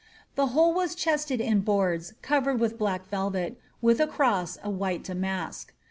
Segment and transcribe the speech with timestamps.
[0.33, 5.03] The whole was chested in boards corered with black TeWet, with a cross of white
[5.03, 5.75] damask.